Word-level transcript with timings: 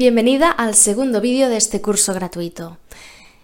Bienvenida 0.00 0.50
al 0.50 0.76
segundo 0.76 1.20
vídeo 1.20 1.50
de 1.50 1.58
este 1.58 1.82
curso 1.82 2.14
gratuito. 2.14 2.78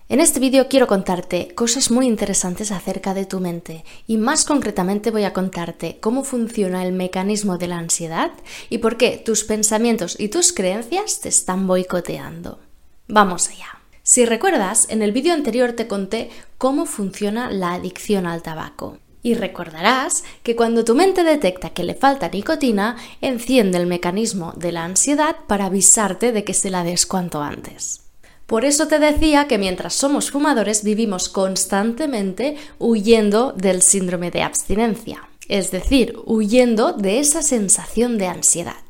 En 0.08 0.20
este 0.20 0.40
vídeo 0.40 0.68
quiero 0.68 0.86
contarte 0.86 1.54
cosas 1.54 1.90
muy 1.90 2.06
interesantes 2.06 2.72
acerca 2.72 3.12
de 3.12 3.26
tu 3.26 3.40
mente 3.40 3.84
y 4.06 4.16
más 4.16 4.46
concretamente 4.46 5.10
voy 5.10 5.24
a 5.24 5.34
contarte 5.34 5.98
cómo 6.00 6.24
funciona 6.24 6.82
el 6.82 6.94
mecanismo 6.94 7.58
de 7.58 7.66
la 7.66 7.76
ansiedad 7.76 8.30
y 8.70 8.78
por 8.78 8.96
qué 8.96 9.22
tus 9.22 9.44
pensamientos 9.44 10.18
y 10.18 10.28
tus 10.28 10.54
creencias 10.54 11.20
te 11.20 11.28
están 11.28 11.66
boicoteando. 11.66 12.58
Vamos 13.06 13.50
allá. 13.50 13.78
Si 14.02 14.24
recuerdas, 14.24 14.86
en 14.88 15.02
el 15.02 15.12
vídeo 15.12 15.34
anterior 15.34 15.74
te 15.74 15.86
conté 15.86 16.30
cómo 16.56 16.86
funciona 16.86 17.50
la 17.50 17.74
adicción 17.74 18.26
al 18.26 18.40
tabaco. 18.40 18.96
Y 19.26 19.34
recordarás 19.34 20.22
que 20.44 20.54
cuando 20.54 20.84
tu 20.84 20.94
mente 20.94 21.24
detecta 21.24 21.70
que 21.70 21.82
le 21.82 21.96
falta 21.96 22.28
nicotina, 22.28 22.96
enciende 23.20 23.76
el 23.76 23.88
mecanismo 23.88 24.52
de 24.54 24.70
la 24.70 24.84
ansiedad 24.84 25.34
para 25.48 25.64
avisarte 25.64 26.30
de 26.30 26.44
que 26.44 26.54
se 26.54 26.70
la 26.70 26.84
des 26.84 27.06
cuanto 27.06 27.42
antes. 27.42 28.02
Por 28.46 28.64
eso 28.64 28.86
te 28.86 29.00
decía 29.00 29.48
que 29.48 29.58
mientras 29.58 29.94
somos 29.94 30.30
fumadores 30.30 30.84
vivimos 30.84 31.28
constantemente 31.28 32.56
huyendo 32.78 33.50
del 33.50 33.82
síndrome 33.82 34.30
de 34.30 34.42
abstinencia, 34.42 35.28
es 35.48 35.72
decir, 35.72 36.16
huyendo 36.24 36.92
de 36.92 37.18
esa 37.18 37.42
sensación 37.42 38.18
de 38.18 38.28
ansiedad. 38.28 38.84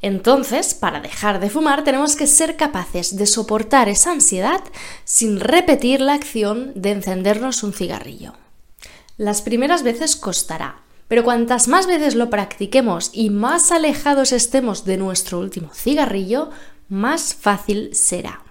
Entonces, 0.00 0.74
para 0.74 1.00
dejar 1.00 1.40
de 1.40 1.50
fumar 1.50 1.82
tenemos 1.82 2.14
que 2.14 2.28
ser 2.28 2.54
capaces 2.54 3.16
de 3.16 3.26
soportar 3.26 3.88
esa 3.88 4.12
ansiedad 4.12 4.62
sin 5.02 5.40
repetir 5.40 6.00
la 6.00 6.14
acción 6.14 6.70
de 6.76 6.92
encendernos 6.92 7.64
un 7.64 7.72
cigarrillo. 7.72 8.34
Las 9.22 9.40
primeras 9.40 9.84
veces 9.84 10.16
costará, 10.16 10.80
pero 11.06 11.22
cuantas 11.22 11.68
más 11.68 11.86
veces 11.86 12.16
lo 12.16 12.28
practiquemos 12.28 13.10
y 13.12 13.30
más 13.30 13.70
alejados 13.70 14.32
estemos 14.32 14.84
de 14.84 14.96
nuestro 14.96 15.38
último 15.38 15.70
cigarrillo, 15.72 16.50
más 16.88 17.32
fácil 17.32 17.94
será. 17.94 18.42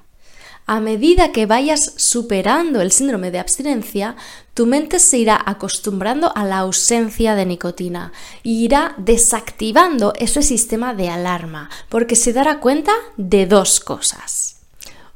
A 0.65 0.79
medida 0.79 1.33
que 1.33 1.45
vayas 1.45 1.91
superando 1.97 2.79
el 2.79 2.93
síndrome 2.93 3.31
de 3.31 3.39
abstinencia, 3.39 4.15
tu 4.53 4.65
mente 4.65 4.99
se 4.99 5.17
irá 5.17 5.43
acostumbrando 5.45 6.31
a 6.37 6.45
la 6.45 6.59
ausencia 6.59 7.35
de 7.35 7.45
nicotina 7.45 8.13
y 8.41 8.63
irá 8.63 8.95
desactivando 8.97 10.13
ese 10.17 10.41
sistema 10.41 10.93
de 10.93 11.09
alarma, 11.09 11.69
porque 11.89 12.15
se 12.15 12.31
dará 12.31 12.61
cuenta 12.61 12.93
de 13.17 13.45
dos 13.45 13.81
cosas. 13.81 14.61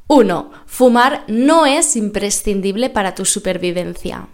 Uno, 0.08 0.52
Fumar 0.66 1.24
no 1.30 1.66
es 1.66 1.96
imprescindible 1.96 2.90
para 2.90 3.16
tu 3.16 3.24
supervivencia. 3.24 4.28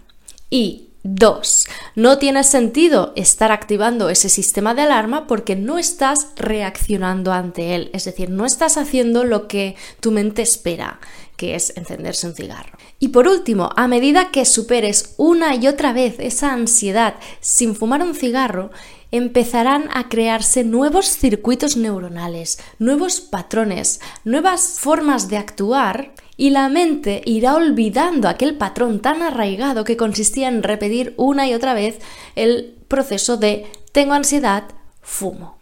Y 0.50 0.88
2. 1.04 1.68
No 1.96 2.18
tiene 2.18 2.44
sentido 2.44 3.12
estar 3.16 3.50
activando 3.50 4.08
ese 4.08 4.28
sistema 4.28 4.74
de 4.74 4.82
alarma 4.82 5.26
porque 5.26 5.56
no 5.56 5.78
estás 5.78 6.28
reaccionando 6.36 7.32
ante 7.32 7.74
él, 7.74 7.90
es 7.92 8.04
decir, 8.04 8.30
no 8.30 8.46
estás 8.46 8.76
haciendo 8.76 9.24
lo 9.24 9.48
que 9.48 9.76
tu 10.00 10.12
mente 10.12 10.42
espera, 10.42 11.00
que 11.36 11.54
es 11.56 11.76
encenderse 11.76 12.26
un 12.28 12.34
cigarro. 12.34 12.78
Y 13.00 13.08
por 13.08 13.26
último, 13.26 13.70
a 13.76 13.88
medida 13.88 14.30
que 14.30 14.44
superes 14.44 15.14
una 15.16 15.56
y 15.56 15.66
otra 15.66 15.92
vez 15.92 16.16
esa 16.18 16.52
ansiedad 16.52 17.14
sin 17.40 17.74
fumar 17.74 18.02
un 18.02 18.14
cigarro, 18.14 18.70
empezarán 19.10 19.88
a 19.92 20.08
crearse 20.08 20.64
nuevos 20.64 21.06
circuitos 21.06 21.76
neuronales, 21.76 22.58
nuevos 22.78 23.20
patrones, 23.20 24.00
nuevas 24.24 24.76
formas 24.78 25.28
de 25.28 25.36
actuar 25.36 26.14
y 26.42 26.50
la 26.50 26.68
mente 26.68 27.22
irá 27.24 27.54
olvidando 27.54 28.28
aquel 28.28 28.56
patrón 28.56 28.98
tan 28.98 29.22
arraigado 29.22 29.84
que 29.84 29.96
consistía 29.96 30.48
en 30.48 30.64
repetir 30.64 31.14
una 31.16 31.46
y 31.46 31.54
otra 31.54 31.72
vez 31.72 32.00
el 32.34 32.74
proceso 32.88 33.36
de 33.36 33.66
tengo 33.92 34.14
ansiedad, 34.14 34.64
fumo. 35.02 35.56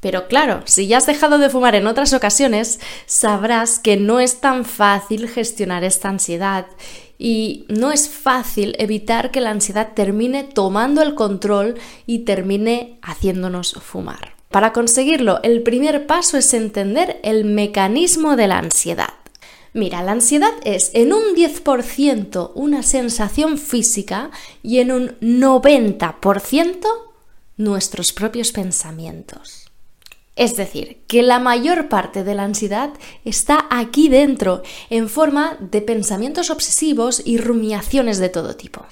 Pero 0.00 0.26
claro, 0.26 0.62
si 0.64 0.88
ya 0.88 0.96
has 0.96 1.06
dejado 1.06 1.38
de 1.38 1.48
fumar 1.48 1.76
en 1.76 1.86
otras 1.86 2.12
ocasiones, 2.12 2.80
sabrás 3.06 3.78
que 3.78 3.96
no 3.96 4.18
es 4.18 4.40
tan 4.40 4.64
fácil 4.64 5.28
gestionar 5.28 5.84
esta 5.84 6.08
ansiedad 6.08 6.66
y 7.20 7.64
no 7.68 7.92
es 7.92 8.08
fácil 8.08 8.74
evitar 8.80 9.30
que 9.30 9.40
la 9.40 9.50
ansiedad 9.50 9.92
termine 9.94 10.42
tomando 10.42 11.02
el 11.02 11.14
control 11.14 11.78
y 12.04 12.24
termine 12.24 12.98
haciéndonos 13.00 13.74
fumar. 13.80 14.34
Para 14.50 14.72
conseguirlo, 14.72 15.38
el 15.44 15.62
primer 15.62 16.08
paso 16.08 16.36
es 16.36 16.52
entender 16.52 17.20
el 17.22 17.44
mecanismo 17.44 18.34
de 18.34 18.48
la 18.48 18.58
ansiedad. 18.58 19.10
Mira, 19.76 20.02
la 20.02 20.12
ansiedad 20.12 20.54
es 20.64 20.90
en 20.94 21.12
un 21.12 21.36
10% 21.36 22.52
una 22.54 22.82
sensación 22.82 23.58
física 23.58 24.30
y 24.62 24.78
en 24.78 24.90
un 24.90 25.20
90% 25.20 26.86
nuestros 27.58 28.14
propios 28.14 28.52
pensamientos. 28.52 29.70
Es 30.34 30.56
decir, 30.56 31.02
que 31.06 31.22
la 31.22 31.40
mayor 31.40 31.90
parte 31.90 32.24
de 32.24 32.34
la 32.34 32.44
ansiedad 32.44 32.94
está 33.26 33.66
aquí 33.68 34.08
dentro, 34.08 34.62
en 34.88 35.10
forma 35.10 35.58
de 35.60 35.82
pensamientos 35.82 36.48
obsesivos 36.48 37.20
y 37.26 37.36
rumiaciones 37.36 38.16
de 38.16 38.30
todo 38.30 38.56
tipo. 38.56 38.86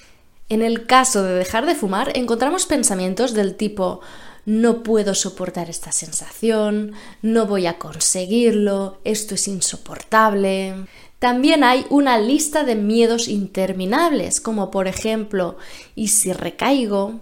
En 0.51 0.61
el 0.61 0.85
caso 0.85 1.23
de 1.23 1.33
dejar 1.33 1.65
de 1.65 1.77
fumar, 1.77 2.13
encontramos 2.15 2.67
pensamientos 2.67 3.33
del 3.33 3.57
tipo 3.57 4.03
no 4.47 4.83
puedo 4.83 5.15
soportar 5.15 5.71
esta 5.71 5.93
sensación, 5.93 6.93
no 7.23 7.47
voy 7.47 7.67
a 7.67 7.79
conseguirlo, 7.79 8.99
esto 9.05 9.35
es 9.35 9.49
insoportable. 9.49 10.87
También 11.19 11.65
hay 11.65 11.87
una 11.89 12.19
lista 12.19 12.65
de 12.65 12.75
miedos 12.75 13.29
interminables, 13.29 14.41
como 14.41 14.71
por 14.71 14.89
ejemplo, 14.89 15.57
¿y 15.95 16.09
si 16.09 16.33
recaigo? 16.33 17.21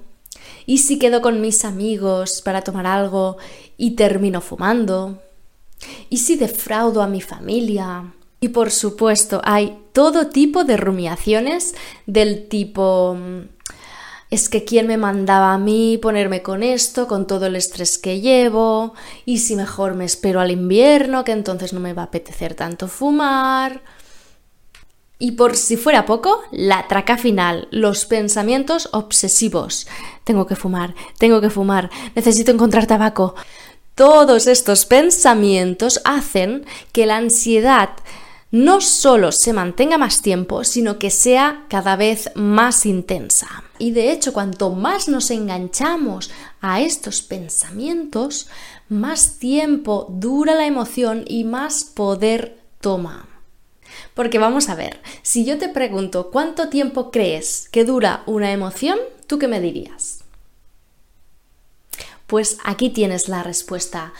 ¿Y 0.66 0.78
si 0.78 0.98
quedo 0.98 1.20
con 1.20 1.40
mis 1.40 1.64
amigos 1.64 2.42
para 2.42 2.62
tomar 2.62 2.86
algo 2.86 3.36
y 3.76 3.92
termino 3.92 4.40
fumando? 4.40 5.22
¿Y 6.10 6.18
si 6.18 6.36
defraudo 6.36 7.02
a 7.02 7.08
mi 7.08 7.20
familia? 7.20 8.12
Y 8.40 8.48
por 8.48 8.72
supuesto, 8.72 9.40
hay 9.44 9.78
todo 9.92 10.28
tipo 10.28 10.64
de 10.64 10.76
rumiaciones 10.76 11.74
del 12.06 12.48
tipo 12.48 13.16
es 14.32 14.48
que 14.48 14.64
quién 14.64 14.86
me 14.86 14.96
mandaba 14.96 15.52
a 15.52 15.58
mí 15.58 15.98
ponerme 16.00 16.40
con 16.40 16.62
esto, 16.62 17.06
con 17.06 17.26
todo 17.26 17.44
el 17.44 17.54
estrés 17.54 17.98
que 17.98 18.22
llevo, 18.22 18.94
y 19.26 19.40
si 19.40 19.56
mejor 19.56 19.92
me 19.94 20.06
espero 20.06 20.40
al 20.40 20.50
invierno, 20.50 21.22
que 21.22 21.32
entonces 21.32 21.74
no 21.74 21.80
me 21.80 21.92
va 21.92 22.00
a 22.00 22.04
apetecer 22.06 22.54
tanto 22.54 22.88
fumar. 22.88 23.82
Y 25.18 25.32
por 25.32 25.54
si 25.54 25.76
fuera 25.76 26.06
poco, 26.06 26.40
la 26.50 26.88
traca 26.88 27.18
final, 27.18 27.68
los 27.70 28.06
pensamientos 28.06 28.88
obsesivos. 28.92 29.86
Tengo 30.24 30.46
que 30.46 30.56
fumar, 30.56 30.94
tengo 31.18 31.42
que 31.42 31.50
fumar, 31.50 31.90
necesito 32.14 32.52
encontrar 32.52 32.86
tabaco. 32.86 33.34
Todos 33.94 34.46
estos 34.46 34.86
pensamientos 34.86 36.00
hacen 36.06 36.64
que 36.92 37.04
la 37.04 37.18
ansiedad 37.18 37.90
no 38.52 38.82
solo 38.82 39.32
se 39.32 39.54
mantenga 39.54 39.96
más 39.96 40.20
tiempo, 40.20 40.62
sino 40.62 40.98
que 40.98 41.10
sea 41.10 41.64
cada 41.68 41.96
vez 41.96 42.30
más 42.34 42.84
intensa. 42.84 43.64
Y 43.78 43.92
de 43.92 44.12
hecho, 44.12 44.34
cuanto 44.34 44.70
más 44.70 45.08
nos 45.08 45.30
enganchamos 45.30 46.30
a 46.60 46.82
estos 46.82 47.22
pensamientos, 47.22 48.48
más 48.90 49.38
tiempo 49.38 50.06
dura 50.10 50.54
la 50.54 50.66
emoción 50.66 51.24
y 51.26 51.44
más 51.44 51.84
poder 51.84 52.60
toma. 52.82 53.26
Porque 54.12 54.38
vamos 54.38 54.68
a 54.68 54.74
ver, 54.74 55.00
si 55.22 55.46
yo 55.46 55.56
te 55.56 55.70
pregunto 55.70 56.30
cuánto 56.30 56.68
tiempo 56.68 57.10
crees 57.10 57.70
que 57.70 57.86
dura 57.86 58.22
una 58.26 58.52
emoción, 58.52 58.98
¿tú 59.26 59.38
qué 59.38 59.48
me 59.48 59.62
dirías? 59.62 60.24
Pues 62.26 62.58
aquí 62.64 62.90
tienes 62.90 63.28
la 63.30 63.42
respuesta. 63.42 64.12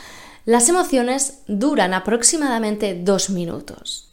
Las 0.45 0.69
emociones 0.69 1.41
duran 1.47 1.93
aproximadamente 1.93 2.99
dos 2.99 3.29
minutos. 3.29 4.12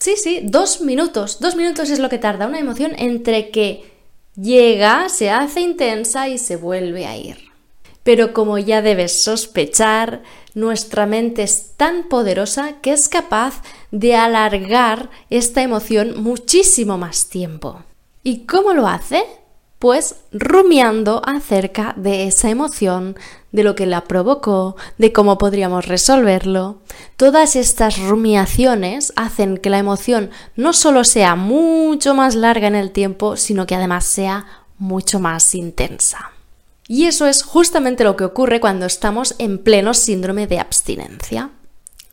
Sí, 0.00 0.14
sí, 0.16 0.40
dos 0.42 0.80
minutos. 0.80 1.40
Dos 1.40 1.56
minutos 1.56 1.90
es 1.90 1.98
lo 1.98 2.08
que 2.08 2.16
tarda 2.16 2.46
una 2.46 2.58
emoción 2.58 2.92
entre 2.96 3.50
que 3.50 3.92
llega, 4.34 5.10
se 5.10 5.28
hace 5.28 5.60
intensa 5.60 6.26
y 6.26 6.38
se 6.38 6.56
vuelve 6.56 7.04
a 7.04 7.18
ir. 7.18 7.50
Pero 8.02 8.32
como 8.32 8.56
ya 8.56 8.80
debes 8.80 9.22
sospechar, 9.22 10.22
nuestra 10.54 11.04
mente 11.04 11.42
es 11.42 11.72
tan 11.76 12.08
poderosa 12.08 12.80
que 12.80 12.94
es 12.94 13.10
capaz 13.10 13.60
de 13.90 14.16
alargar 14.16 15.10
esta 15.28 15.62
emoción 15.62 16.22
muchísimo 16.22 16.96
más 16.96 17.28
tiempo. 17.28 17.82
¿Y 18.22 18.46
cómo 18.46 18.72
lo 18.72 18.86
hace? 18.86 19.22
Pues 19.80 20.16
rumiando 20.30 21.22
acerca 21.24 21.94
de 21.96 22.26
esa 22.28 22.50
emoción, 22.50 23.16
de 23.50 23.64
lo 23.64 23.74
que 23.74 23.86
la 23.86 24.04
provocó, 24.04 24.76
de 24.98 25.10
cómo 25.12 25.38
podríamos 25.38 25.86
resolverlo. 25.86 26.82
Todas 27.16 27.56
estas 27.56 27.98
rumiaciones 27.98 29.12
hacen 29.16 29.56
que 29.56 29.70
la 29.70 29.78
emoción 29.78 30.30
no 30.54 30.74
solo 30.74 31.02
sea 31.02 31.34
mucho 31.34 32.14
más 32.14 32.34
larga 32.34 32.68
en 32.68 32.74
el 32.74 32.90
tiempo, 32.90 33.36
sino 33.36 33.66
que 33.66 33.74
además 33.74 34.04
sea 34.04 34.44
mucho 34.78 35.18
más 35.18 35.54
intensa. 35.54 36.30
Y 36.86 37.06
eso 37.06 37.26
es 37.26 37.42
justamente 37.42 38.04
lo 38.04 38.16
que 38.16 38.24
ocurre 38.24 38.60
cuando 38.60 38.84
estamos 38.84 39.34
en 39.38 39.56
pleno 39.56 39.94
síndrome 39.94 40.46
de 40.46 40.60
abstinencia. 40.60 41.50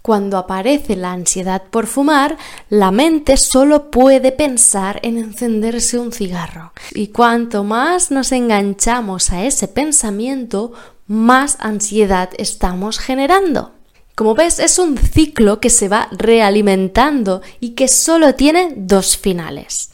Cuando 0.07 0.37
aparece 0.37 0.95
la 0.95 1.11
ansiedad 1.11 1.63
por 1.69 1.85
fumar, 1.85 2.37
la 2.69 2.91
mente 2.91 3.35
solo 3.35 3.91
puede 3.91 4.31
pensar 4.31 5.01
en 5.03 5.17
encenderse 5.17 5.99
un 5.99 6.13
cigarro. 6.13 6.71
Y 6.93 7.07
cuanto 7.07 7.65
más 7.65 8.09
nos 8.09 8.31
enganchamos 8.31 9.31
a 9.33 9.43
ese 9.43 9.67
pensamiento, 9.67 10.71
más 11.07 11.57
ansiedad 11.59 12.29
estamos 12.37 12.99
generando. 12.99 13.73
Como 14.15 14.33
ves, 14.33 14.59
es 14.59 14.79
un 14.79 14.97
ciclo 14.97 15.59
que 15.59 15.69
se 15.69 15.89
va 15.89 16.07
realimentando 16.13 17.41
y 17.59 17.71
que 17.71 17.89
solo 17.89 18.33
tiene 18.33 18.75
dos 18.77 19.17
finales. 19.17 19.91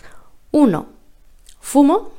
Uno, 0.52 0.90
fumo. 1.60 2.12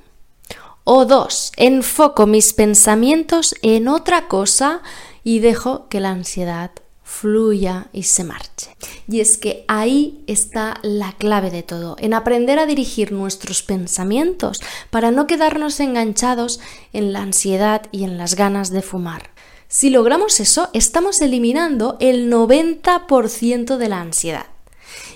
O 0.83 1.05
dos, 1.05 1.53
enfoco 1.57 2.27
mis 2.27 2.55
pensamientos 2.55 3.55
en 3.63 3.87
otra 3.87 4.27
cosa 4.27 4.83
y 5.23 5.39
dejo 5.39 5.89
que 5.89 6.01
la 6.01 6.11
ansiedad 6.11 6.73
fluya 7.05 7.89
y 7.93 8.05
se 8.05 8.25
marche. 8.25 8.75
Y 9.07 9.21
es 9.21 9.39
que 9.39 9.65
ahí 9.69 10.25
está 10.27 10.81
la 10.83 11.13
clave 11.13 11.51
de 11.51 11.63
todo, 11.63 11.97
en 12.01 12.15
aprender 12.15 12.59
a 12.59 12.67
dirigir 12.67 13.13
nuestros 13.13 13.63
pensamientos 13.63 14.61
para 14.91 15.11
no 15.11 15.27
quedarnos 15.27 15.79
enganchados 15.79 16.59
en 16.93 17.13
la 17.13 17.21
ansiedad 17.21 17.83
y 17.93 18.05
en 18.05 18.19
las 18.19 18.35
ganas 18.35 18.71
de 18.71 18.83
fumar. 18.83 19.31
Si 19.69 19.91
logramos 19.91 20.41
eso, 20.41 20.71
estamos 20.73 21.21
eliminando 21.21 21.97
el 22.01 22.33
90% 22.33 23.77
de 23.77 23.89
la 23.89 24.01
ansiedad. 24.01 24.47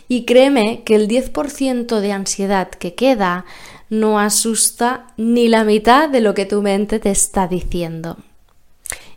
Y 0.08 0.24
créeme 0.24 0.82
que 0.84 0.94
el 0.94 1.08
10% 1.08 2.00
de 2.00 2.12
ansiedad 2.12 2.68
que 2.70 2.94
queda 2.94 3.44
no 3.90 4.18
asusta 4.18 5.06
ni 5.16 5.48
la 5.48 5.64
mitad 5.64 6.08
de 6.08 6.20
lo 6.20 6.34
que 6.34 6.46
tu 6.46 6.60
mente 6.62 6.98
te 6.98 7.10
está 7.10 7.46
diciendo. 7.46 8.16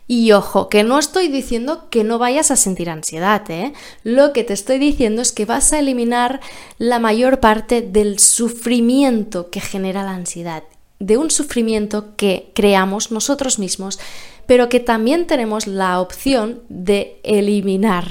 Y 0.08 0.32
ojo, 0.32 0.68
que 0.68 0.82
no 0.82 0.98
estoy 0.98 1.28
diciendo 1.28 1.88
que 1.88 2.04
no 2.04 2.18
vayas 2.18 2.50
a 2.50 2.56
sentir 2.56 2.90
ansiedad, 2.90 3.48
¿eh? 3.50 3.72
Lo 4.02 4.32
que 4.32 4.44
te 4.44 4.52
estoy 4.52 4.78
diciendo 4.78 5.22
es 5.22 5.32
que 5.32 5.44
vas 5.44 5.72
a 5.72 5.78
eliminar 5.78 6.40
la 6.78 6.98
mayor 6.98 7.40
parte 7.40 7.82
del 7.82 8.18
sufrimiento 8.18 9.48
que 9.50 9.60
genera 9.60 10.02
la 10.02 10.12
ansiedad, 10.12 10.64
de 10.98 11.16
un 11.16 11.30
sufrimiento 11.30 12.16
que 12.16 12.50
creamos 12.54 13.10
nosotros 13.10 13.58
mismos, 13.58 13.98
pero 14.46 14.68
que 14.68 14.80
también 14.80 15.26
tenemos 15.26 15.66
la 15.66 16.00
opción 16.00 16.62
de 16.68 17.20
eliminar. 17.22 18.06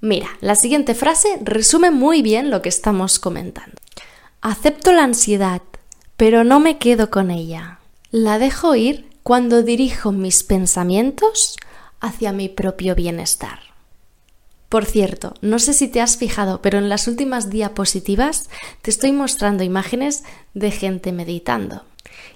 Mira, 0.00 0.28
la 0.40 0.56
siguiente 0.56 0.94
frase 0.94 1.38
resume 1.42 1.92
muy 1.92 2.22
bien 2.22 2.50
lo 2.50 2.60
que 2.60 2.68
estamos 2.68 3.20
comentando. 3.20 3.76
Acepto 4.40 4.92
la 4.92 5.04
ansiedad, 5.04 5.62
pero 6.16 6.42
no 6.42 6.58
me 6.58 6.78
quedo 6.78 7.08
con 7.08 7.30
ella. 7.30 7.78
La 8.10 8.40
dejo 8.40 8.74
ir 8.74 9.11
cuando 9.22 9.62
dirijo 9.62 10.12
mis 10.12 10.42
pensamientos 10.42 11.56
hacia 12.00 12.32
mi 12.32 12.48
propio 12.48 12.94
bienestar. 12.94 13.60
Por 14.68 14.86
cierto, 14.86 15.34
no 15.42 15.58
sé 15.58 15.74
si 15.74 15.86
te 15.86 16.00
has 16.00 16.16
fijado, 16.16 16.62
pero 16.62 16.78
en 16.78 16.88
las 16.88 17.06
últimas 17.06 17.50
diapositivas 17.50 18.48
te 18.80 18.90
estoy 18.90 19.12
mostrando 19.12 19.64
imágenes 19.64 20.24
de 20.54 20.70
gente 20.70 21.12
meditando. 21.12 21.84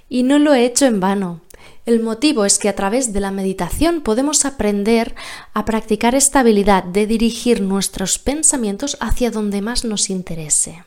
Y 0.09 0.23
no 0.23 0.39
lo 0.39 0.55
he 0.55 0.65
hecho 0.65 0.87
en 0.87 1.01
vano. 1.01 1.41
El 1.87 2.01
motivo 2.01 2.45
es 2.45 2.59
que 2.59 2.69
a 2.69 2.77
través 2.77 3.13
de 3.13 3.21
la 3.21 3.31
meditación 3.31 4.03
podemos 4.03 4.45
aprender 4.45 5.15
a 5.55 5.65
practicar 5.65 6.15
esta 6.15 6.41
habilidad 6.41 6.85
de 6.85 7.07
dirigir 7.07 7.63
nuestros 7.63 8.19
pensamientos 8.19 8.97
hacia 9.01 9.31
donde 9.31 9.63
más 9.63 9.85
nos 9.85 10.11
interese. 10.11 10.85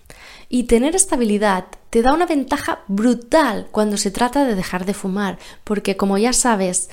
Y 0.49 0.63
tener 0.63 0.95
estabilidad 0.95 1.65
te 1.91 2.01
da 2.01 2.13
una 2.13 2.25
ventaja 2.25 2.79
brutal 2.87 3.67
cuando 3.71 3.97
se 3.97 4.11
trata 4.11 4.45
de 4.45 4.55
dejar 4.55 4.85
de 4.85 4.95
fumar, 4.95 5.37
porque 5.63 5.95
como 5.95 6.17
ya 6.17 6.33
sabes, 6.33 6.89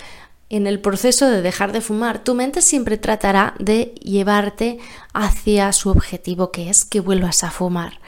en 0.48 0.66
el 0.66 0.80
proceso 0.80 1.28
de 1.28 1.42
dejar 1.42 1.72
de 1.72 1.80
fumar, 1.80 2.22
tu 2.22 2.34
mente 2.34 2.62
siempre 2.62 2.98
tratará 2.98 3.54
de 3.58 3.94
llevarte 4.02 4.78
hacia 5.12 5.72
su 5.72 5.90
objetivo, 5.90 6.52
que 6.52 6.70
es 6.70 6.84
que 6.84 7.00
vuelvas 7.00 7.42
a 7.42 7.50
fumar. 7.50 7.98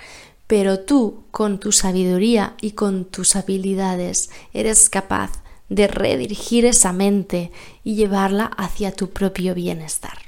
Pero 0.47 0.81
tú, 0.81 1.25
con 1.31 1.59
tu 1.59 1.73
sabiduría 1.73 2.55
y 2.61 2.73
con 2.73 3.05
tus 3.05 3.35
habilidades, 3.35 4.31
eres 4.53 4.89
capaz 4.89 5.43
de 5.69 5.89
redirigir 5.89 6.65
esa 6.65 6.93
mente 6.93 7.50
y 7.85 7.97
llevarla 7.97 8.45
hacia 8.45 8.93
tu 8.93 9.11
propio 9.11 9.55
bienestar. 9.55 10.27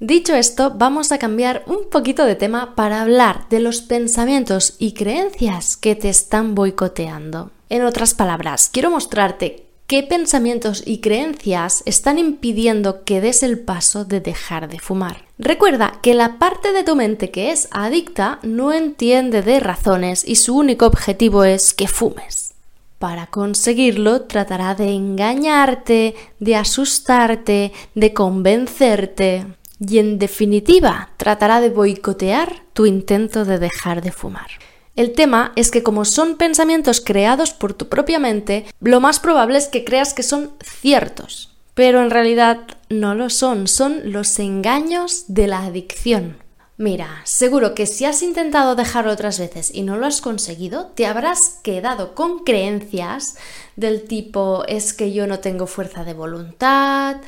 Dicho 0.00 0.34
esto, 0.34 0.72
vamos 0.74 1.12
a 1.12 1.18
cambiar 1.18 1.62
un 1.66 1.88
poquito 1.88 2.24
de 2.24 2.34
tema 2.34 2.74
para 2.74 3.00
hablar 3.00 3.48
de 3.48 3.60
los 3.60 3.80
pensamientos 3.80 4.74
y 4.80 4.92
creencias 4.92 5.76
que 5.76 5.94
te 5.94 6.08
están 6.08 6.56
boicoteando. 6.56 7.52
En 7.68 7.84
otras 7.84 8.12
palabras, 8.12 8.70
quiero 8.72 8.90
mostrarte 8.90 9.66
qué 9.86 10.02
pensamientos 10.02 10.82
y 10.84 10.98
creencias 10.98 11.84
están 11.86 12.18
impidiendo 12.18 13.04
que 13.04 13.20
des 13.20 13.44
el 13.44 13.60
paso 13.60 14.04
de 14.04 14.20
dejar 14.20 14.68
de 14.68 14.80
fumar. 14.80 15.24
Recuerda 15.38 16.00
que 16.02 16.14
la 16.14 16.40
parte 16.40 16.72
de 16.72 16.82
tu 16.82 16.96
mente 16.96 17.30
que 17.30 17.52
es 17.52 17.68
adicta 17.70 18.40
no 18.42 18.72
entiende 18.72 19.42
de 19.42 19.60
razones 19.60 20.24
y 20.26 20.36
su 20.36 20.56
único 20.56 20.86
objetivo 20.86 21.44
es 21.44 21.72
que 21.72 21.86
fumes. 21.86 22.54
Para 22.98 23.28
conseguirlo 23.28 24.22
tratará 24.22 24.74
de 24.74 24.90
engañarte, 24.90 26.16
de 26.40 26.56
asustarte, 26.56 27.72
de 27.94 28.12
convencerte 28.12 29.46
y 29.88 29.98
en 29.98 30.18
definitiva 30.18 31.10
tratará 31.16 31.60
de 31.60 31.70
boicotear 31.70 32.62
tu 32.72 32.86
intento 32.86 33.44
de 33.44 33.58
dejar 33.58 34.02
de 34.02 34.12
fumar. 34.12 34.50
El 34.96 35.12
tema 35.12 35.52
es 35.56 35.70
que 35.70 35.82
como 35.82 36.04
son 36.04 36.36
pensamientos 36.36 37.00
creados 37.00 37.52
por 37.52 37.74
tu 37.74 37.88
propia 37.88 38.18
mente, 38.18 38.64
lo 38.80 39.00
más 39.00 39.18
probable 39.18 39.58
es 39.58 39.66
que 39.66 39.84
creas 39.84 40.14
que 40.14 40.22
son 40.22 40.52
ciertos, 40.62 41.56
pero 41.74 42.00
en 42.00 42.10
realidad 42.10 42.60
no 42.88 43.14
lo 43.14 43.28
son, 43.28 43.66
son 43.66 44.12
los 44.12 44.38
engaños 44.38 45.24
de 45.28 45.48
la 45.48 45.64
adicción. 45.64 46.36
Mira, 46.76 47.20
seguro 47.24 47.74
que 47.74 47.86
si 47.86 48.04
has 48.04 48.22
intentado 48.22 48.74
dejarlo 48.74 49.12
otras 49.12 49.38
veces 49.38 49.72
y 49.72 49.82
no 49.82 49.96
lo 49.96 50.06
has 50.06 50.20
conseguido, 50.20 50.86
te 50.94 51.06
habrás 51.06 51.60
quedado 51.62 52.16
con 52.16 52.40
creencias 52.40 53.36
del 53.76 54.02
tipo 54.04 54.64
es 54.66 54.92
que 54.92 55.12
yo 55.12 55.28
no 55.28 55.38
tengo 55.38 55.68
fuerza 55.68 56.02
de 56.02 56.14
voluntad 56.14 57.18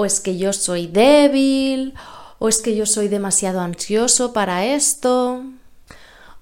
o 0.00 0.06
es 0.06 0.20
que 0.20 0.38
yo 0.38 0.54
soy 0.54 0.86
débil, 0.86 1.92
o 2.38 2.48
es 2.48 2.62
que 2.62 2.74
yo 2.74 2.86
soy 2.86 3.08
demasiado 3.08 3.60
ansioso 3.60 4.32
para 4.32 4.64
esto. 4.64 5.44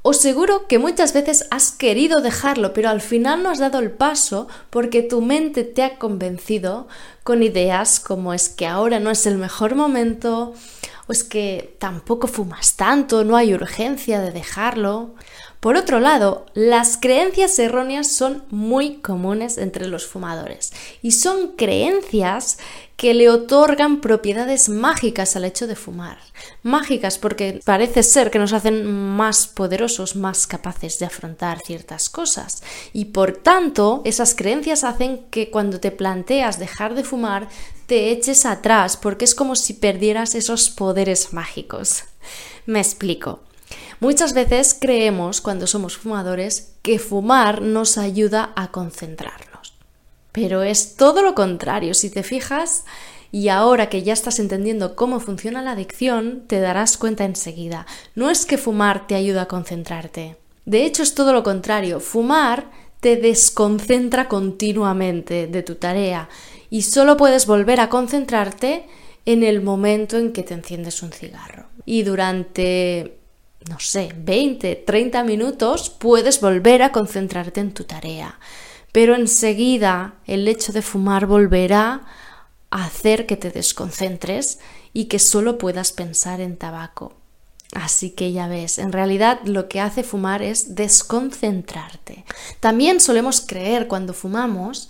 O 0.03 0.13
seguro 0.13 0.69
que 0.69 0.79
muchas 0.79 1.13
veces 1.13 1.45
has 1.51 1.73
querido 1.73 2.21
dejarlo, 2.21 2.73
pero 2.73 2.89
al 2.89 3.01
final 3.01 3.43
no 3.43 3.51
has 3.51 3.59
dado 3.59 3.81
el 3.81 3.91
paso 3.91 4.47
porque 4.71 5.03
tu 5.03 5.23
mente 5.23 5.65
te 5.65 5.83
ha 5.83 5.99
convencido 5.99 6.87
con 7.25 7.43
ideas 7.43 7.99
como 7.99 8.33
es 8.33 8.49
que 8.49 8.65
ahora 8.65 9.01
no 9.01 9.11
es 9.11 9.27
el 9.27 9.39
mejor 9.39 9.75
momento, 9.75 10.55
o 11.09 11.13
es 11.13 11.25
que 11.25 11.75
tampoco 11.79 12.27
fumas 12.27 12.77
tanto, 12.77 13.25
no 13.25 13.37
hay 13.37 13.55
urgencia 13.55 14.21
de 14.21 14.31
dejarlo. 14.31 15.15
Por 15.59 15.77
otro 15.77 15.99
lado, 15.99 16.47
las 16.55 16.99
creencias 16.99 17.59
erróneas 17.59 18.13
son 18.13 18.45
muy 18.51 18.99
comunes 18.99 19.59
entre 19.59 19.89
los 19.89 20.07
fumadores 20.07 20.73
y 21.03 21.13
son 21.13 21.57
creencias 21.57 22.59
que 22.97 23.15
le 23.15 23.31
otorgan 23.31 24.01
propiedades 24.01 24.69
mágicas 24.69 25.35
al 25.35 25.45
hecho 25.45 25.67
de 25.67 25.77
fumar. 25.77 26.19
Mágicas 26.63 27.17
porque 27.17 27.61
parece 27.65 28.03
ser 28.03 28.31
que 28.31 28.39
nos 28.39 28.53
hacen 28.53 28.85
más 29.17 29.47
poderosos, 29.47 30.15
más 30.15 30.47
capaces 30.47 30.99
de 30.99 31.07
afrontar 31.07 31.61
ciertas 31.61 32.11
cosas. 32.11 32.63
Y 32.93 33.07
por 33.07 33.33
tanto, 33.37 34.03
esas 34.05 34.35
creencias 34.35 34.85
hacen 34.85 35.27
que 35.31 35.51
cuando 35.51 35.81
te 35.81 35.91
planteas 35.91 36.59
dejar 36.59 36.95
de 36.95 37.05
fumar, 37.05 37.49
te 37.89 38.13
eches 38.13 38.47
atrás 38.47 38.97
porque 38.97 39.25
es 39.25 39.35
como 39.35 39.57
si 39.57 39.75
perdieras 39.75 40.37
esos 40.37 40.71
poderes 40.71 41.33
mágicos. 41.33 42.05
Me 42.67 42.79
explico. 42.79 43.41
Muchas 43.99 44.33
veces 44.33 44.77
creemos, 44.81 45.41
cuando 45.41 45.67
somos 45.67 45.97
fumadores, 45.97 46.75
que 46.83 47.01
fumar 47.01 47.61
nos 47.61 47.99
ayuda 47.99 48.53
a 48.55 48.71
concentrar 48.71 49.49
pero 50.39 50.63
es 50.63 50.95
todo 50.95 51.21
lo 51.23 51.35
contrario, 51.35 51.95
si 51.95 52.11
te 52.11 52.23
fijas, 52.23 52.85
y 53.33 53.49
ahora 53.49 53.89
que 53.89 54.05
ya 54.05 54.13
estás 54.13 54.39
entendiendo 54.39 54.95
cómo 54.95 55.19
funciona 55.19 55.63
la 55.63 55.73
adicción, 55.73 56.45
te 56.47 56.61
darás 56.61 56.97
cuenta 56.97 57.25
enseguida. 57.25 57.87
No 58.15 58.31
es 58.31 58.47
que 58.47 58.57
fumar 58.57 59.09
te 59.09 59.17
ayuda 59.17 59.43
a 59.43 59.49
concentrarte. 59.49 60.37
De 60.65 60.85
hecho, 60.85 61.03
es 61.03 61.17
todo 61.17 61.33
lo 61.33 61.43
contrario. 61.43 61.99
Fumar 61.99 62.71
te 63.01 63.17
desconcentra 63.17 64.29
continuamente 64.29 65.47
de 65.47 65.63
tu 65.63 65.77
tarea 65.77 66.29
y 66.71 66.83
solo 66.83 67.17
puedes 67.17 67.47
volver 67.47 67.81
a 67.81 67.89
concentrarte 67.89 68.87
en 69.25 69.43
el 69.43 69.63
momento 69.63 70.17
en 70.17 70.33
que 70.33 70.43
te 70.43 70.55
enciendes 70.55 71.03
un 71.03 71.13
cigarro. 71.13 71.67
Y 71.85 72.03
durante, 72.03 73.19
no 73.69 73.79
sé, 73.79 74.13
20, 74.17 74.77
30 74.77 75.25
minutos 75.25 75.91
puedes 75.91 76.41
volver 76.41 76.83
a 76.83 76.93
concentrarte 76.93 77.61
en 77.61 77.73
tu 77.73 77.85
tarea 77.85 78.39
pero 78.93 79.15
enseguida 79.15 80.15
el 80.27 80.49
hecho 80.49 80.73
de 80.73 80.83
fumar 80.83 81.27
volverá 81.27 82.03
a 82.71 82.85
hacer 82.85 83.27
que 83.27 83.37
te 83.37 83.51
desconcentres 83.51 84.59
y 84.93 85.07
que 85.07 85.19
solo 85.19 85.59
puedas 85.59 85.93
pensar 85.93 86.41
en 86.41 86.57
tabaco. 86.57 87.15
Así 87.75 88.11
que 88.11 88.33
ya 88.33 88.49
ves, 88.49 88.79
en 88.79 88.93
realidad 88.93 89.41
lo 89.45 89.69
que 89.69 89.81
hace 89.81 90.03
fumar 90.03 90.43
es 90.43 90.75
desconcentrarte. 90.75 92.25
También 92.61 92.99
solemos 92.99 93.43
creer 93.43 93.89
cuando 93.89 94.15
fumamos 94.15 94.89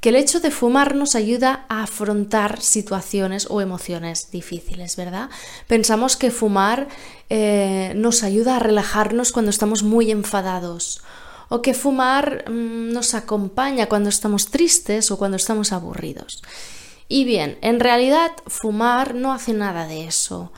que 0.00 0.10
el 0.10 0.16
hecho 0.16 0.40
de 0.40 0.50
fumar 0.50 0.94
nos 0.94 1.14
ayuda 1.14 1.66
a 1.68 1.82
afrontar 1.82 2.62
situaciones 2.62 3.48
o 3.50 3.60
emociones 3.60 4.30
difíciles, 4.30 4.96
¿verdad? 4.96 5.28
Pensamos 5.66 6.16
que 6.16 6.30
fumar 6.30 6.88
eh, 7.28 7.92
nos 7.96 8.22
ayuda 8.22 8.56
a 8.56 8.60
relajarnos 8.60 9.32
cuando 9.32 9.50
estamos 9.50 9.82
muy 9.82 10.10
enfadados 10.10 11.02
o 11.50 11.60
que 11.60 11.74
fumar 11.74 12.48
mm, 12.48 12.92
nos 12.92 13.12
acompaña 13.14 13.86
cuando 13.86 14.08
estamos 14.08 14.50
tristes 14.50 15.10
o 15.10 15.18
cuando 15.18 15.36
estamos 15.36 15.72
aburridos. 15.72 16.42
Y 17.08 17.24
bien, 17.24 17.58
en 17.60 17.80
realidad 17.80 18.30
fumar 18.46 19.14
no 19.16 19.32
hace 19.32 19.52
nada 19.52 19.86
de 19.86 20.06
eso. 20.06 20.52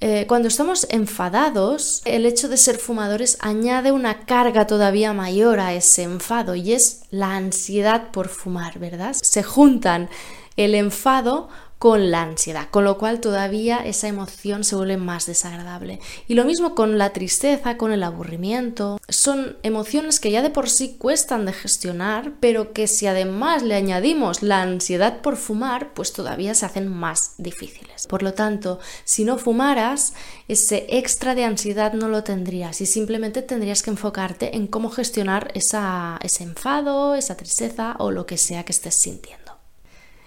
Eh, 0.00 0.26
cuando 0.28 0.48
estamos 0.48 0.86
enfadados, 0.90 2.02
el 2.04 2.26
hecho 2.26 2.48
de 2.48 2.58
ser 2.58 2.76
fumadores 2.76 3.38
añade 3.40 3.92
una 3.92 4.26
carga 4.26 4.66
todavía 4.66 5.14
mayor 5.14 5.58
a 5.58 5.72
ese 5.72 6.02
enfado 6.02 6.54
y 6.54 6.74
es 6.74 7.02
la 7.10 7.34
ansiedad 7.34 8.10
por 8.10 8.28
fumar, 8.28 8.78
¿verdad? 8.78 9.14
Se 9.14 9.42
juntan 9.42 10.10
el 10.56 10.74
enfado 10.74 11.48
con 11.78 12.10
la 12.10 12.22
ansiedad, 12.22 12.68
con 12.70 12.84
lo 12.84 12.96
cual 12.96 13.20
todavía 13.20 13.78
esa 13.78 14.08
emoción 14.08 14.64
se 14.64 14.76
vuelve 14.76 14.96
más 14.96 15.26
desagradable. 15.26 16.00
Y 16.26 16.34
lo 16.34 16.44
mismo 16.44 16.74
con 16.74 16.96
la 16.96 17.12
tristeza, 17.12 17.76
con 17.76 17.92
el 17.92 18.02
aburrimiento. 18.02 18.98
Son 19.08 19.56
emociones 19.62 20.18
que 20.18 20.30
ya 20.30 20.42
de 20.42 20.50
por 20.50 20.70
sí 20.70 20.96
cuestan 20.98 21.44
de 21.44 21.52
gestionar, 21.52 22.32
pero 22.40 22.72
que 22.72 22.86
si 22.86 23.06
además 23.06 23.62
le 23.62 23.74
añadimos 23.74 24.42
la 24.42 24.62
ansiedad 24.62 25.20
por 25.20 25.36
fumar, 25.36 25.92
pues 25.92 26.12
todavía 26.12 26.54
se 26.54 26.64
hacen 26.66 26.88
más 26.88 27.34
difíciles. 27.36 28.06
Por 28.06 28.22
lo 28.22 28.32
tanto, 28.32 28.78
si 29.04 29.24
no 29.24 29.36
fumaras, 29.36 30.14
ese 30.48 30.86
extra 30.88 31.34
de 31.34 31.44
ansiedad 31.44 31.92
no 31.92 32.08
lo 32.08 32.24
tendrías 32.24 32.80
y 32.80 32.86
simplemente 32.86 33.42
tendrías 33.42 33.82
que 33.82 33.90
enfocarte 33.90 34.56
en 34.56 34.66
cómo 34.66 34.90
gestionar 34.90 35.50
esa, 35.54 36.18
ese 36.22 36.44
enfado, 36.44 37.14
esa 37.14 37.36
tristeza 37.36 37.96
o 37.98 38.10
lo 38.10 38.24
que 38.24 38.38
sea 38.38 38.64
que 38.64 38.72
estés 38.72 38.94
sintiendo. 38.94 39.45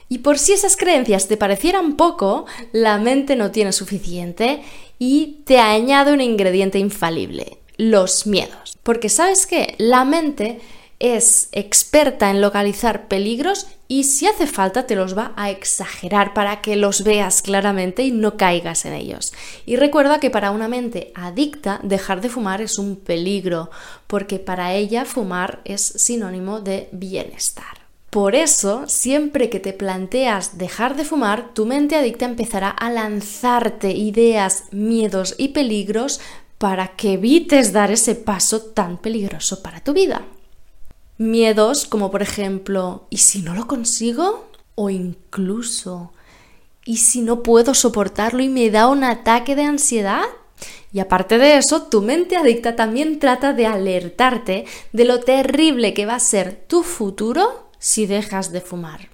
Y 0.09 0.19
por 0.19 0.39
si 0.39 0.53
esas 0.53 0.75
creencias 0.75 1.27
te 1.27 1.37
parecieran 1.37 1.95
poco, 1.95 2.45
la 2.71 2.97
mente 2.97 3.35
no 3.35 3.51
tiene 3.51 3.71
suficiente 3.71 4.63
y 4.97 5.43
te 5.45 5.59
añade 5.59 6.11
un 6.11 6.19
ingrediente 6.19 6.79
infalible, 6.79 7.59
los 7.77 8.25
miedos. 8.25 8.77
Porque 8.81 9.09
sabes 9.09 9.45
qué, 9.45 9.75
la 9.77 10.03
mente 10.05 10.59
es 10.99 11.47
experta 11.53 12.29
en 12.29 12.41
localizar 12.41 13.07
peligros 13.07 13.67
y 13.87 14.03
si 14.03 14.27
hace 14.27 14.45
falta 14.45 14.85
te 14.85 14.95
los 14.95 15.17
va 15.17 15.33
a 15.35 15.49
exagerar 15.49 16.33
para 16.33 16.61
que 16.61 16.75
los 16.75 17.03
veas 17.03 17.41
claramente 17.41 18.03
y 18.03 18.11
no 18.11 18.35
caigas 18.35 18.85
en 18.85 18.93
ellos. 18.93 19.33
Y 19.65 19.77
recuerda 19.77 20.19
que 20.19 20.29
para 20.29 20.51
una 20.51 20.67
mente 20.67 21.11
adicta 21.15 21.79
dejar 21.83 22.21
de 22.21 22.29
fumar 22.29 22.61
es 22.61 22.77
un 22.77 22.97
peligro, 22.97 23.71
porque 24.07 24.37
para 24.37 24.73
ella 24.73 25.05
fumar 25.05 25.61
es 25.65 25.81
sinónimo 25.81 26.59
de 26.59 26.89
bienestar. 26.91 27.78
Por 28.09 28.33
eso, 28.33 28.85
siempre 28.87 29.51
que 29.51 29.59
te 29.59 29.71
planteas 29.71 30.57
dejar 30.57 30.95
de 30.95 31.05
fumar, 31.05 31.53
tu 31.53 31.67
mente 31.67 31.95
adicta 31.95 32.25
empezará 32.25 32.69
a 32.69 32.89
lanzarte 32.89 33.91
ideas, 33.91 34.63
miedos 34.71 35.35
y 35.37 35.49
peligros 35.49 36.19
para 36.57 36.95
que 36.95 37.13
evites 37.13 37.71
dar 37.71 37.91
ese 37.91 38.15
paso 38.15 38.61
tan 38.61 38.97
peligroso 38.97 39.61
para 39.61 39.81
tu 39.81 39.93
vida. 39.93 40.23
Miedos 41.19 41.85
como 41.85 42.09
por 42.09 42.23
ejemplo, 42.23 43.05
¿y 43.11 43.17
si 43.17 43.43
no 43.43 43.53
lo 43.53 43.67
consigo? 43.67 44.47
O 44.73 44.89
incluso, 44.89 46.11
¿y 46.85 46.97
si 46.97 47.21
no 47.21 47.43
puedo 47.43 47.75
soportarlo 47.75 48.41
y 48.41 48.49
me 48.49 48.71
da 48.71 48.87
un 48.87 49.03
ataque 49.03 49.55
de 49.55 49.63
ansiedad? 49.63 50.23
Y 50.91 50.99
aparte 50.99 51.37
de 51.37 51.57
eso, 51.57 51.83
tu 51.83 52.01
mente 52.01 52.37
adicta 52.37 52.75
también 52.75 53.19
trata 53.19 53.53
de 53.53 53.67
alertarte 53.67 54.65
de 54.93 55.05
lo 55.05 55.19
terrible 55.19 55.93
que 55.93 56.07
va 56.07 56.15
a 56.15 56.19
ser 56.19 56.65
tu 56.67 56.81
futuro 56.81 57.68
si 57.79 58.05
dejas 58.05 58.51
de 58.51 58.61
fumar. 58.61 59.09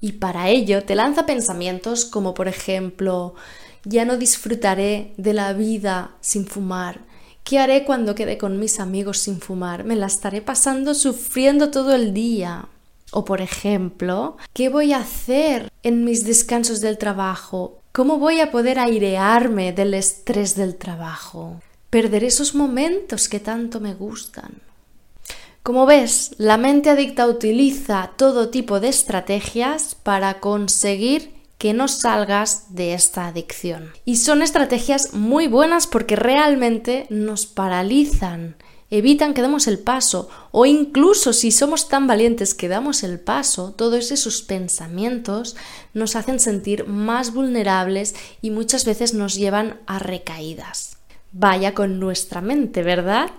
Y 0.00 0.12
para 0.12 0.48
ello 0.48 0.84
te 0.84 0.94
lanza 0.94 1.26
pensamientos 1.26 2.04
como 2.04 2.34
por 2.34 2.48
ejemplo, 2.48 3.34
ya 3.84 4.04
no 4.04 4.16
disfrutaré 4.16 5.14
de 5.16 5.32
la 5.32 5.52
vida 5.52 6.16
sin 6.20 6.46
fumar. 6.46 7.00
¿Qué 7.44 7.60
haré 7.60 7.84
cuando 7.84 8.16
quede 8.16 8.38
con 8.38 8.58
mis 8.58 8.80
amigos 8.80 9.18
sin 9.18 9.40
fumar? 9.40 9.84
Me 9.84 9.94
la 9.94 10.06
estaré 10.06 10.42
pasando 10.42 10.94
sufriendo 10.94 11.70
todo 11.70 11.94
el 11.94 12.12
día. 12.12 12.68
O 13.12 13.24
por 13.24 13.40
ejemplo, 13.40 14.36
¿qué 14.52 14.68
voy 14.68 14.92
a 14.92 14.98
hacer 14.98 15.70
en 15.84 16.04
mis 16.04 16.24
descansos 16.24 16.80
del 16.80 16.98
trabajo? 16.98 17.78
¿Cómo 17.92 18.18
voy 18.18 18.40
a 18.40 18.50
poder 18.50 18.80
airearme 18.80 19.72
del 19.72 19.94
estrés 19.94 20.56
del 20.56 20.74
trabajo? 20.74 21.60
Perderé 21.88 22.26
esos 22.26 22.54
momentos 22.54 23.28
que 23.28 23.38
tanto 23.38 23.80
me 23.80 23.94
gustan. 23.94 24.60
Como 25.66 25.84
ves, 25.84 26.30
la 26.38 26.58
mente 26.58 26.90
adicta 26.90 27.26
utiliza 27.26 28.12
todo 28.16 28.50
tipo 28.50 28.78
de 28.78 28.86
estrategias 28.86 29.96
para 29.96 30.38
conseguir 30.38 31.34
que 31.58 31.74
no 31.74 31.88
salgas 31.88 32.76
de 32.76 32.94
esta 32.94 33.26
adicción. 33.26 33.90
Y 34.04 34.18
son 34.18 34.42
estrategias 34.42 35.12
muy 35.12 35.48
buenas 35.48 35.88
porque 35.88 36.14
realmente 36.14 37.08
nos 37.10 37.46
paralizan, 37.46 38.54
evitan 38.90 39.34
que 39.34 39.42
demos 39.42 39.66
el 39.66 39.80
paso 39.80 40.28
o 40.52 40.66
incluso 40.66 41.32
si 41.32 41.50
somos 41.50 41.88
tan 41.88 42.06
valientes 42.06 42.54
que 42.54 42.68
damos 42.68 43.02
el 43.02 43.18
paso, 43.18 43.72
todos 43.72 44.12
esos 44.12 44.42
pensamientos 44.42 45.56
nos 45.94 46.14
hacen 46.14 46.38
sentir 46.38 46.86
más 46.86 47.34
vulnerables 47.34 48.14
y 48.40 48.50
muchas 48.50 48.84
veces 48.84 49.14
nos 49.14 49.34
llevan 49.34 49.80
a 49.88 49.98
recaídas. 49.98 50.98
Vaya 51.32 51.74
con 51.74 51.98
nuestra 51.98 52.40
mente, 52.40 52.84
¿verdad? 52.84 53.30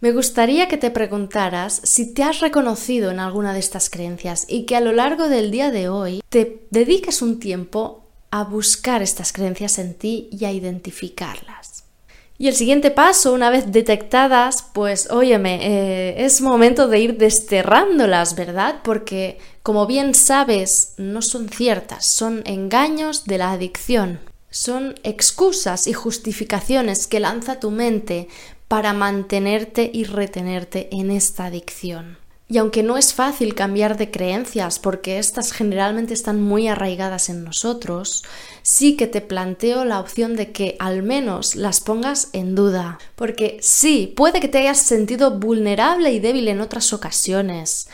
Me 0.00 0.12
gustaría 0.12 0.68
que 0.68 0.76
te 0.76 0.90
preguntaras 0.90 1.80
si 1.82 2.12
te 2.12 2.22
has 2.22 2.40
reconocido 2.40 3.10
en 3.10 3.18
alguna 3.18 3.54
de 3.54 3.60
estas 3.60 3.88
creencias 3.88 4.44
y 4.46 4.66
que 4.66 4.76
a 4.76 4.82
lo 4.82 4.92
largo 4.92 5.28
del 5.28 5.50
día 5.50 5.70
de 5.70 5.88
hoy 5.88 6.22
te 6.28 6.66
dediques 6.70 7.22
un 7.22 7.40
tiempo 7.40 8.04
a 8.30 8.44
buscar 8.44 9.00
estas 9.00 9.32
creencias 9.32 9.78
en 9.78 9.94
ti 9.94 10.28
y 10.30 10.44
a 10.44 10.52
identificarlas. 10.52 11.84
Y 12.38 12.48
el 12.48 12.54
siguiente 12.54 12.90
paso, 12.90 13.32
una 13.32 13.48
vez 13.48 13.72
detectadas, 13.72 14.66
pues 14.74 15.10
óyeme, 15.10 15.58
eh, 15.62 16.26
es 16.26 16.42
momento 16.42 16.88
de 16.88 17.00
ir 17.00 17.16
desterrándolas, 17.16 18.34
¿verdad? 18.34 18.80
Porque, 18.84 19.38
como 19.62 19.86
bien 19.86 20.14
sabes, 20.14 20.92
no 20.98 21.22
son 21.22 21.48
ciertas, 21.48 22.04
son 22.04 22.42
engaños 22.44 23.24
de 23.24 23.38
la 23.38 23.52
adicción. 23.52 24.20
Son 24.50 24.94
excusas 25.02 25.86
y 25.86 25.92
justificaciones 25.92 27.06
que 27.06 27.20
lanza 27.20 27.58
tu 27.58 27.70
mente 27.70 28.28
para 28.68 28.92
mantenerte 28.92 29.90
y 29.92 30.04
retenerte 30.04 30.88
en 30.92 31.10
esta 31.10 31.46
adicción. 31.46 32.18
Y 32.48 32.58
aunque 32.58 32.84
no 32.84 32.96
es 32.96 33.12
fácil 33.12 33.56
cambiar 33.56 33.96
de 33.96 34.12
creencias 34.12 34.78
porque 34.78 35.18
estas 35.18 35.52
generalmente 35.52 36.14
están 36.14 36.40
muy 36.40 36.68
arraigadas 36.68 37.28
en 37.28 37.42
nosotros, 37.42 38.22
sí 38.62 38.96
que 38.96 39.08
te 39.08 39.20
planteo 39.20 39.84
la 39.84 39.98
opción 39.98 40.36
de 40.36 40.52
que 40.52 40.76
al 40.78 41.02
menos 41.02 41.56
las 41.56 41.80
pongas 41.80 42.28
en 42.32 42.54
duda. 42.54 42.98
Porque 43.16 43.58
sí, 43.62 44.12
puede 44.16 44.38
que 44.38 44.46
te 44.46 44.58
hayas 44.58 44.78
sentido 44.78 45.40
vulnerable 45.40 46.12
y 46.12 46.20
débil 46.20 46.46
en 46.46 46.60
otras 46.60 46.92
ocasiones, 46.92 47.88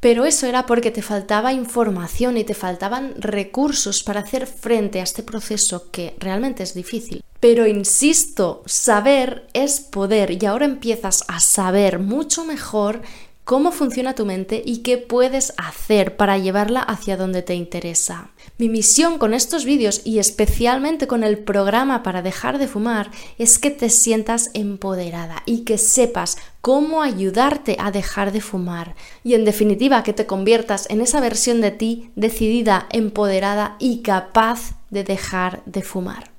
pero 0.00 0.24
eso 0.24 0.46
era 0.46 0.66
porque 0.66 0.90
te 0.90 1.02
faltaba 1.02 1.52
información 1.52 2.38
y 2.38 2.44
te 2.44 2.54
faltaban 2.54 3.14
recursos 3.18 4.02
para 4.02 4.20
hacer 4.20 4.46
frente 4.46 5.00
a 5.00 5.04
este 5.04 5.22
proceso 5.22 5.90
que 5.90 6.16
realmente 6.18 6.62
es 6.62 6.74
difícil. 6.74 7.22
Pero 7.38 7.66
insisto, 7.66 8.62
saber 8.66 9.46
es 9.52 9.80
poder 9.80 10.42
y 10.42 10.46
ahora 10.46 10.64
empiezas 10.64 11.24
a 11.28 11.40
saber 11.40 11.98
mucho 11.98 12.44
mejor 12.44 13.02
cómo 13.44 13.72
funciona 13.72 14.14
tu 14.14 14.26
mente 14.26 14.62
y 14.64 14.78
qué 14.78 14.96
puedes 14.96 15.54
hacer 15.56 16.16
para 16.16 16.38
llevarla 16.38 16.80
hacia 16.80 17.16
donde 17.16 17.42
te 17.42 17.54
interesa. 17.54 18.30
Mi 18.58 18.68
misión 18.68 19.18
con 19.18 19.34
estos 19.34 19.64
vídeos 19.64 20.02
y 20.04 20.18
especialmente 20.18 21.06
con 21.08 21.24
el 21.24 21.38
programa 21.38 22.02
para 22.02 22.22
dejar 22.22 22.58
de 22.58 22.68
fumar 22.68 23.10
es 23.38 23.58
que 23.58 23.70
te 23.70 23.90
sientas 23.90 24.50
empoderada 24.54 25.42
y 25.46 25.64
que 25.64 25.78
sepas 25.78 26.36
cómo 26.60 27.02
ayudarte 27.02 27.76
a 27.78 27.90
dejar 27.90 28.32
de 28.32 28.40
fumar 28.40 28.94
y 29.24 29.34
en 29.34 29.44
definitiva 29.44 30.02
que 30.02 30.12
te 30.12 30.26
conviertas 30.26 30.88
en 30.90 31.00
esa 31.00 31.20
versión 31.20 31.60
de 31.60 31.70
ti 31.70 32.10
decidida, 32.16 32.86
empoderada 32.90 33.76
y 33.78 34.02
capaz 34.02 34.74
de 34.90 35.04
dejar 35.04 35.62
de 35.64 35.82
fumar. 35.82 36.30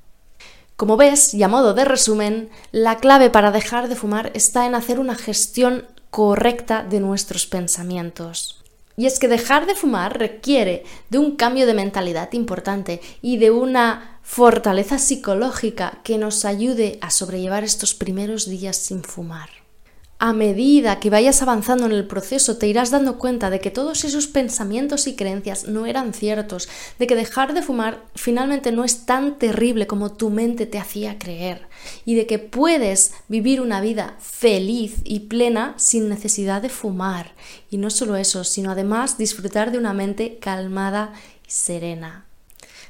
Como 0.75 0.98
ves, 0.98 1.34
y 1.34 1.44
a 1.44 1.48
modo 1.48 1.74
de 1.74 1.86
resumen, 1.86 2.50
la 2.72 2.98
clave 2.98 3.30
para 3.30 3.51
dejar 3.51 3.88
de 3.88 3.96
fumar 3.96 4.32
está 4.34 4.66
en 4.66 4.75
hacer 4.75 5.00
una 5.00 5.16
gestión 5.16 5.86
correcta 6.10 6.84
de 6.84 7.00
nuestros 7.00 7.46
pensamientos. 7.46 8.63
Y 8.98 9.06
es 9.06 9.20
que 9.20 9.28
dejar 9.28 9.68
de 9.68 9.75
fumar 9.75 10.20
requiere 10.20 10.84
de 11.10 11.18
un 11.18 11.36
cambio 11.36 11.66
de 11.66 11.74
mentalidad 11.74 12.34
importante 12.34 13.00
y 13.22 13.38
de 13.38 13.51
una 13.51 14.20
fortaleza 14.22 15.00
psicológica 15.00 16.00
que 16.04 16.18
nos 16.18 16.46
ayude 16.46 16.98
a 17.01 17.10
sobrellevar 17.10 17.63
estos 17.63 17.94
primeros 17.94 18.50
días 18.50 18.78
sin 18.78 19.04
fumar 19.04 19.61
a 20.24 20.34
medida 20.34 21.00
que 21.00 21.10
vayas 21.10 21.42
avanzando 21.42 21.88
en 21.88 21.94
el 21.94 22.06
proceso 22.06 22.60
te 22.60 22.68
irás 22.68 22.92
dando 22.92 23.18
cuenta 23.18 23.50
de 23.50 23.60
que 23.60 23.72
todos 23.72 24.04
esos 24.04 24.28
pensamientos 24.28 25.08
y 25.08 25.16
creencias 25.16 25.68
no 25.68 25.88
eran 25.88 26.13
ciertos, 26.13 26.70
de 27.00 27.08
que 27.08 27.16
dejar 27.16 27.56
de 27.56 27.63
fumar 27.63 28.04
finalmente 28.13 28.72
no 28.72 28.84
es 28.84 29.08
tan 29.08 29.40
terrible 29.40 29.88
como 29.88 30.12
tu 30.12 30.30
mente 30.30 30.68
te 30.68 30.78
hacía 30.78 31.18
creer 31.18 31.68
y 32.06 32.13
de 32.13 32.28
que 32.28 32.38
puedes 32.38 33.16
vivir 33.30 33.62
una 33.62 33.82
vida 33.82 34.16
feliz 34.20 34.98
y 35.06 35.22
plena 35.22 35.74
sin 35.78 36.08
necesidad 36.08 36.62
de 36.62 36.70
fumar. 36.70 37.34
Y 37.72 37.78
no 37.78 37.90
solo 37.90 38.16
eso, 38.16 38.44
sino 38.44 38.70
además 38.70 39.18
disfrutar 39.18 39.72
de 39.72 39.80
una 39.80 39.94
mente 39.94 40.38
calmada 40.38 41.13
y 41.48 41.50
serena. 41.50 42.28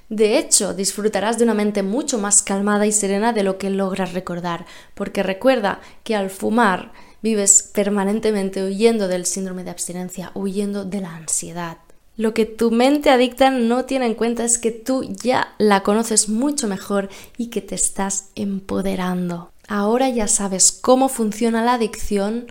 De 0.10 0.38
hecho, 0.38 0.74
disfrutarás 0.74 1.38
de 1.38 1.46
una 1.46 1.54
mente 1.54 1.82
mucho 1.82 2.18
más 2.18 2.44
calmada 2.44 2.86
y 2.86 2.92
serena 2.92 3.32
de 3.32 3.44
lo 3.44 3.58
que 3.58 3.70
logras 3.70 4.12
recordar, 4.12 4.66
porque 4.96 5.24
recuerda 5.24 5.80
que 6.04 6.18
al 6.18 6.30
fumar 6.30 6.92
vives 7.22 7.70
permanentemente 7.74 8.64
huyendo 8.64 9.08
del 9.08 9.26
síndrome 9.26 9.64
de 9.64 9.72
abstinencia, 9.72 10.32
huyendo 10.34 10.86
de 10.86 11.02
la 11.02 11.16
ansiedad. 11.16 11.78
Lo 12.18 12.34
que 12.34 12.46
tu 12.46 12.72
mente 12.72 13.10
adicta 13.10 13.50
no 13.52 13.86
tiene 13.86 14.06
en 14.06 14.16
cuenta 14.16 14.44
es 14.44 14.58
que 14.58 14.72
tú 14.72 15.04
ya 15.04 15.56
la 15.58 15.82
conoces 15.82 16.30
mucho 16.30 16.68
mejor 16.68 17.10
y 17.38 17.48
que 17.48 17.62
te 17.62 17.76
estás 17.76 18.30
empoderando. 18.36 19.52
Ahora 19.68 20.10
ya 20.10 20.28
sabes 20.28 20.72
cómo 20.72 21.08
funciona 21.08 21.64
la 21.64 21.76
adicción, 21.76 22.48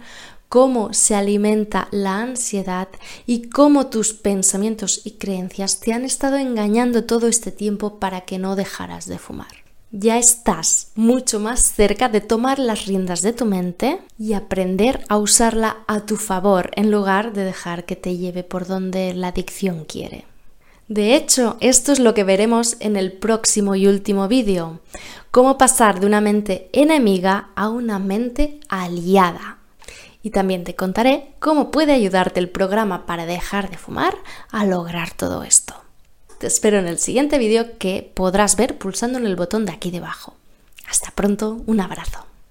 cómo 0.49 0.93
se 0.93 1.15
alimenta 1.15 1.87
la 1.93 2.21
ansiedad 2.21 2.89
y 3.27 3.50
cómo 3.50 3.89
tus 3.89 4.15
pensamientos 4.15 5.03
y 5.05 5.12
creencias 5.12 5.79
te 5.81 5.93
han 5.93 6.05
estado 6.05 6.39
engañando 6.39 7.05
todo 7.05 7.29
este 7.29 7.53
tiempo 7.53 8.00
para 8.00 8.23
que 8.23 8.39
no 8.39 8.57
dejaras 8.57 9.07
de 9.07 9.19
fumar. 9.19 9.70
Ya 9.92 10.18
estás 10.18 10.92
mucho 10.94 11.40
más 11.40 11.61
cerca 11.61 12.09
de 12.09 12.20
tomar 12.20 12.61
las 12.61 12.87
riendas 12.87 13.23
de 13.23 13.32
tu 13.32 13.44
mente 13.44 13.99
y 14.20 14.35
aprender 14.35 15.04
a 15.09 15.16
usarla 15.16 15.78
a 15.88 16.06
tu 16.06 16.16
favor 16.16 16.70
en 16.76 16.92
lugar 16.92 17.32
de 17.32 17.44
dejar 17.44 17.87
que 17.87 17.97
te 17.97 18.16
lleve 18.16 18.44
por 18.44 18.68
donde 18.68 19.12
la 19.14 19.28
adicción 19.28 19.85
quiere. 19.85 20.26
De 20.87 21.16
hecho, 21.16 21.56
esto 21.61 21.90
es 21.90 21.99
lo 21.99 22.14
que 22.14 22.23
veremos 22.23 22.76
en 22.78 22.94
el 22.94 23.11
próximo 23.12 23.75
y 23.75 23.88
último 23.88 24.28
vídeo, 24.28 24.78
cómo 25.32 25.59
pasar 25.59 25.99
de 25.99 26.06
una 26.06 26.20
mente 26.20 26.70
enemiga 26.73 27.50
a 27.56 27.68
una 27.68 27.99
mente 27.99 28.61
aliada 28.68 29.59
y 30.23 30.30
también 30.30 30.62
te 30.62 30.76
contaré 30.76 31.35
cómo 31.40 31.73
puede 31.73 31.92
ayudarte 31.92 32.38
el 32.38 32.49
programa 32.49 33.06
para 33.06 33.26
dejar 33.26 33.70
de 33.70 33.76
fumar 33.76 34.14
a 34.52 34.64
lograr 34.66 35.12
todo 35.14 35.42
esto. 35.42 35.75
Te 36.40 36.47
espero 36.47 36.78
en 36.78 36.87
el 36.87 36.99
siguiente 36.99 37.37
vídeo 37.37 37.76
que 37.76 38.11
podrás 38.14 38.56
ver 38.56 38.78
pulsando 38.78 39.18
en 39.18 39.26
el 39.26 39.37
botón 39.37 39.66
de 39.66 39.73
aquí 39.73 39.90
debajo. 39.90 40.38
Hasta 40.88 41.11
pronto, 41.11 41.62
un 41.66 41.80
abrazo. 41.80 42.30